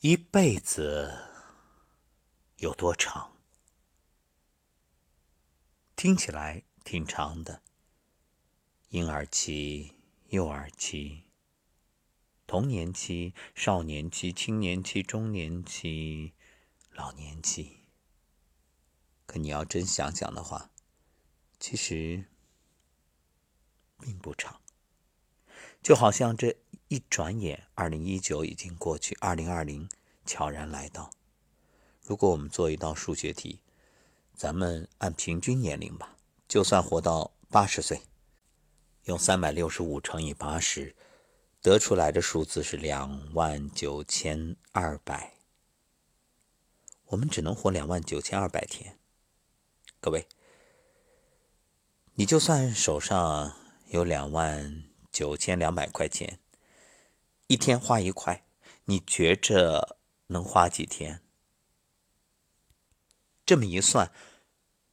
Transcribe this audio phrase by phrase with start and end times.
[0.00, 1.12] 一辈子
[2.58, 3.36] 有多长？
[5.96, 7.62] 听起来挺长的。
[8.90, 9.96] 婴儿期、
[10.28, 11.24] 幼儿期、
[12.46, 16.32] 童年期、少年期、青年期、中年期、
[16.92, 17.88] 老年期。
[19.26, 20.70] 可你要真想想的话，
[21.58, 22.26] 其实
[23.98, 24.62] 并不长。
[25.82, 26.56] 就好像这。
[26.88, 29.86] 一转眼，二零一九已经过去，二零二零
[30.24, 31.10] 悄然来到。
[32.02, 33.60] 如果我们做一道数学题，
[34.34, 36.16] 咱们按平均年龄吧，
[36.48, 38.00] 就算活到八十岁，
[39.04, 40.96] 用三百六十五乘以八十，
[41.60, 45.34] 得出来的数字是两万九千二百。
[47.08, 48.98] 我们只能活两万九千二百天。
[50.00, 50.26] 各位，
[52.14, 53.54] 你就算手上
[53.88, 56.38] 有两万九千两百块钱。
[57.48, 58.44] 一天花一块，
[58.84, 61.22] 你觉着能花几天？
[63.46, 64.12] 这么一算，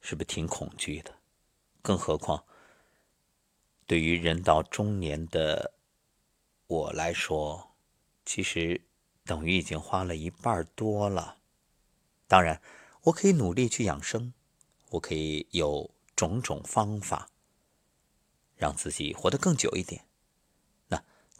[0.00, 1.18] 是不是挺恐惧的？
[1.82, 2.44] 更何况，
[3.88, 5.74] 对于人到中年的
[6.68, 7.74] 我来说，
[8.24, 8.80] 其实
[9.24, 11.38] 等于已经花了一半多了。
[12.28, 12.62] 当然，
[13.02, 14.32] 我可以努力去养生，
[14.90, 17.28] 我可以有种种方法，
[18.54, 20.06] 让自己活得更久一点。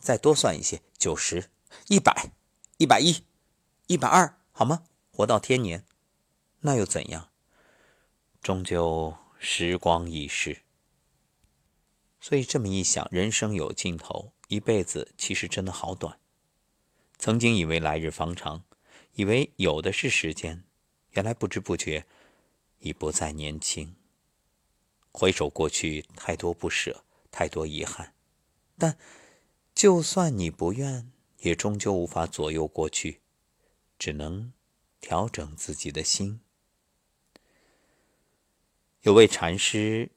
[0.04, 1.50] 再多算一些，九十、
[1.88, 2.30] 一百、
[2.76, 3.24] 一百一、
[3.86, 4.84] 一百二，好吗？
[5.10, 5.86] 活到天年，
[6.60, 7.30] 那又怎样？
[8.42, 10.58] 终究时光易逝。
[12.20, 16.20] 所以这么一想，人生有尽头，一辈子其实真的好短。
[17.18, 18.62] 曾经以为来日方长，
[19.14, 20.64] 以为有的是时间，
[21.12, 22.04] 原来不知不觉
[22.80, 23.96] 已不再年轻。
[25.12, 28.12] 回首过去，太多不舍，太多遗憾，
[28.76, 28.98] 但。
[29.74, 33.20] 就算你不愿，也终究无法左右过去，
[33.98, 34.52] 只能
[35.00, 36.40] 调整自己的心。
[39.02, 40.12] 有位禅师，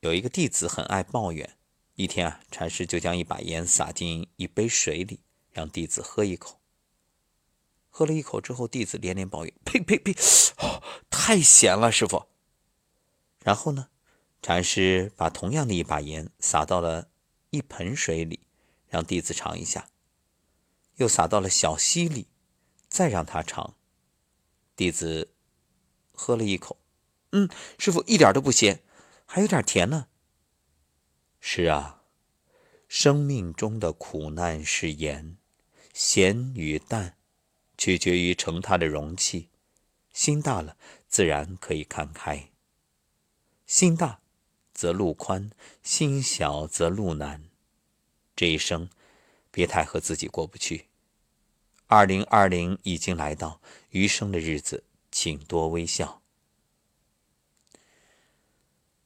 [0.00, 1.56] 有一个弟子很爱抱怨。
[1.94, 5.20] 一天啊，禅师就将一把盐撒进一杯水里，
[5.52, 6.58] 让弟子喝一口。
[7.90, 10.14] 喝了一口之后，弟子连连抱怨：“呸呸呸，
[11.08, 12.26] 太咸了，师傅。”
[13.44, 13.88] 然后呢，
[14.42, 17.08] 禅师把同样的一把盐撒到了
[17.50, 18.45] 一盆水里。
[18.96, 19.90] 让弟子尝一下，
[20.94, 22.28] 又撒到了小溪里，
[22.88, 23.76] 再让他尝。
[24.74, 25.34] 弟子
[26.12, 26.78] 喝了一口，
[27.32, 27.46] 嗯，
[27.78, 28.82] 师傅一点都不咸，
[29.26, 30.08] 还有点甜呢。
[31.40, 32.04] 是啊，
[32.88, 35.36] 生命中的苦难是盐，
[35.92, 37.18] 咸与淡，
[37.76, 39.50] 取决于盛它的容器。
[40.14, 42.48] 心大了，自然可以看开；
[43.66, 44.22] 心大，
[44.72, 45.50] 则路宽；
[45.82, 47.50] 心小，则路难。
[48.36, 48.90] 这一生，
[49.50, 50.88] 别太和自己过不去。
[51.86, 53.60] 二零二零已经来到，
[53.90, 56.20] 余生的日子，请多微笑。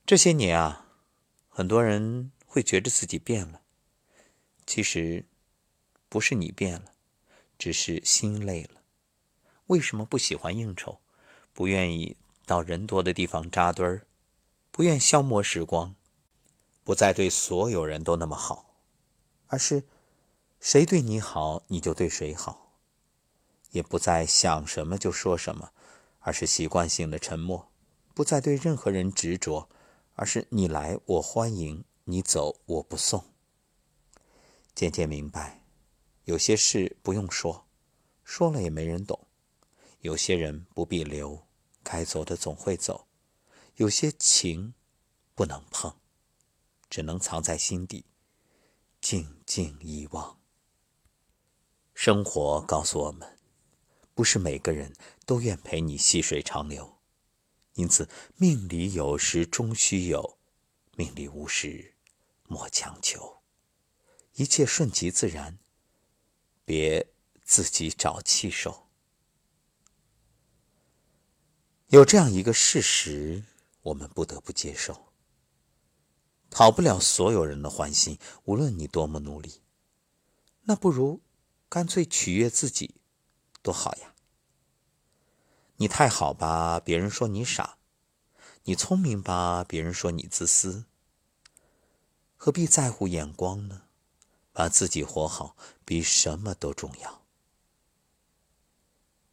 [0.05, 0.87] 这些年啊，
[1.49, 3.61] 很多人会觉得自己变了，
[4.67, 5.25] 其实
[6.09, 6.93] 不是你变了，
[7.57, 8.83] 只是心累了。
[9.67, 11.01] 为什么不喜欢应酬，
[11.53, 14.05] 不愿意到人多的地方扎堆儿，
[14.73, 15.95] 不愿消磨时光，
[16.83, 18.70] 不再对所有人都那么好？
[19.53, 19.83] 而是，
[20.61, 22.77] 谁对你好，你就对谁好，
[23.73, 25.73] 也不再想什么就说什么，
[26.21, 27.69] 而是习惯性的沉默，
[28.15, 29.69] 不再对任何人执着，
[30.15, 33.25] 而是你来我欢迎，你走我不送。
[34.73, 35.65] 渐渐明白，
[36.27, 37.67] 有些事不用说，
[38.23, 39.27] 说了也没人懂；
[40.03, 41.43] 有些人不必留，
[41.83, 43.09] 该走的总会走；
[43.75, 44.75] 有些情
[45.35, 45.93] 不能碰，
[46.89, 48.05] 只能藏在心底。
[49.01, 50.39] 静静遗忘。
[51.95, 53.39] 生活告诉我们，
[54.15, 54.95] 不是每个人
[55.27, 56.99] 都愿陪你细水长流，
[57.75, 60.39] 因此命里有时终须有，
[60.97, 61.95] 命里无时
[62.47, 63.43] 莫强求。
[64.35, 65.59] 一切顺其自然，
[66.65, 67.09] 别
[67.43, 68.87] 自己找气受。
[71.89, 73.45] 有这样一个事实，
[73.83, 75.10] 我们不得不接受。
[76.61, 79.63] 讨不了所有人的欢心，无论你多么努力，
[80.65, 81.23] 那不如
[81.71, 82.97] 干脆取悦自己，
[83.63, 84.15] 多好呀！
[85.77, 87.79] 你太好吧，别人说你傻；
[88.65, 90.85] 你聪明吧，别人说你自私。
[92.37, 93.85] 何必在乎眼光呢？
[94.53, 95.57] 把自己活好，
[95.87, 97.23] 比什么都重要。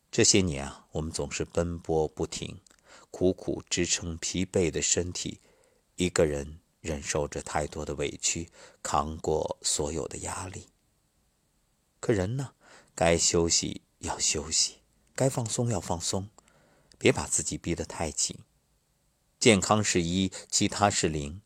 [0.10, 2.62] 这些年啊，我们总是奔波不停，
[3.12, 5.42] 苦苦支撑疲惫的身体，
[5.98, 6.62] 一个人。
[6.88, 8.50] 忍受着太多的委屈，
[8.82, 10.70] 扛过所有的压力。
[12.00, 12.54] 可人呢，
[12.96, 14.78] 该休息要休息，
[15.14, 16.30] 该放松要放松，
[16.98, 18.38] 别把自己逼得太紧。
[19.38, 21.42] 健康是一，其他是零。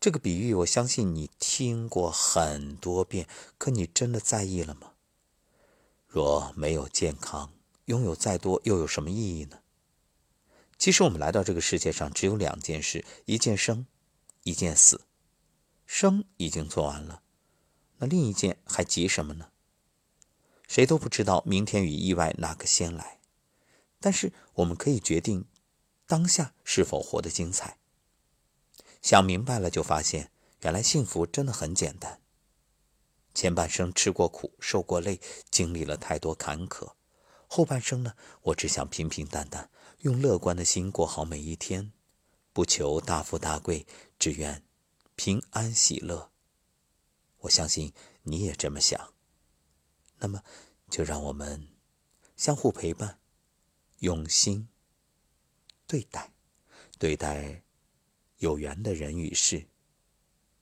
[0.00, 3.28] 这个比喻，我相信你听过很多遍，
[3.58, 4.92] 可你真的在意了吗？
[6.06, 7.52] 若没有健康，
[7.86, 9.60] 拥有再多又有什么意义呢？
[10.78, 13.86] 其实我们来到这个世界上只有两件事：一件生，
[14.46, 15.02] 一件死。
[15.84, 17.22] 生已经做完了，
[17.98, 19.50] 那另一件还急什么呢？
[20.68, 23.18] 谁都不知道明天与意外哪个先来，
[24.00, 25.46] 但是我们可以决定
[26.06, 27.78] 当下是否活得精彩。
[29.02, 30.30] 想明白了，就发现
[30.62, 32.20] 原来幸福真的很简单。
[33.34, 35.20] 前半生吃过苦，受过累，
[35.50, 36.94] 经历了太多坎坷；
[37.46, 39.70] 后半生呢，我只想平平淡淡，
[40.00, 41.92] 用乐观的心过好每一天，
[42.56, 43.86] 不求大富大贵，
[44.18, 44.64] 只愿
[45.14, 46.32] 平安喜乐。
[47.40, 47.92] 我相信
[48.22, 49.12] 你也这么想。
[50.20, 50.42] 那么，
[50.88, 51.68] 就让我们
[52.34, 53.20] 相互陪伴，
[53.98, 54.70] 用心
[55.86, 56.32] 对待，
[56.98, 57.62] 对待。
[58.38, 59.68] 有缘的人与事，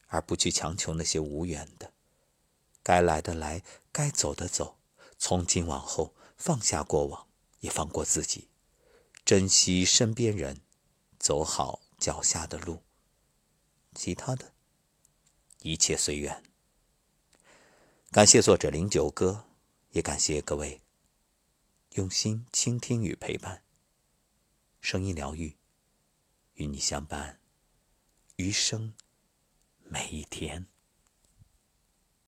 [0.08, 1.92] 而不去强求那些无缘的。
[2.82, 3.62] 该来的来，
[3.92, 4.80] 该走的走。
[5.16, 7.28] 从今往后，放下过往，
[7.60, 8.48] 也放过自己，
[9.24, 10.60] 珍惜身边人，
[11.20, 12.82] 走好脚下的路。
[13.94, 14.52] 其他的，
[15.62, 16.42] 一切随缘。
[18.10, 19.46] 感谢作者零九哥，
[19.92, 20.82] 也感谢各位
[21.92, 23.62] 用心倾听与陪伴。
[24.82, 25.56] 声音疗愈，
[26.56, 27.40] 与你相伴。
[28.36, 28.92] 余生，
[29.84, 30.66] 每一天。